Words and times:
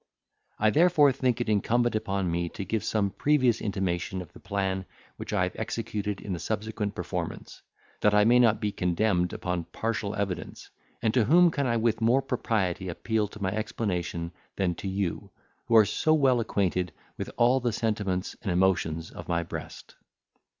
I 0.57 0.71
therefore 0.71 1.11
think 1.11 1.39
it 1.39 1.47
incumbent 1.47 1.93
upon 1.93 2.31
me 2.31 2.49
to 2.57 2.65
give 2.65 2.83
some 2.83 3.11
previous 3.11 3.61
intimation 3.61 4.19
of 4.19 4.33
the 4.33 4.39
plan 4.39 4.85
which 5.17 5.31
I 5.31 5.43
have 5.43 5.55
executed 5.55 6.21
in 6.21 6.33
the 6.33 6.39
subsequent 6.39 6.95
performance, 6.95 7.61
that 7.99 8.11
I 8.15 8.23
may 8.23 8.39
not 8.39 8.59
be 8.59 8.71
condemned 8.71 9.31
upon 9.31 9.65
partial 9.65 10.15
evidence; 10.15 10.71
and 11.03 11.13
to 11.13 11.25
whom 11.25 11.51
can 11.51 11.67
I 11.67 11.77
with 11.77 12.01
more 12.01 12.23
propriety 12.23 12.89
appeal 12.89 13.27
in 13.27 13.43
my 13.43 13.51
explanation 13.51 14.31
than 14.55 14.73
to 14.81 14.87
you, 14.87 15.29
who 15.67 15.75
are 15.75 15.85
so 15.85 16.15
well 16.15 16.39
acquainted 16.39 16.91
with 17.15 17.29
all 17.37 17.59
the 17.59 17.71
sentiments 17.71 18.35
and 18.41 18.51
emotions 18.51 19.11
of 19.11 19.29
my 19.29 19.43
breast? 19.43 19.93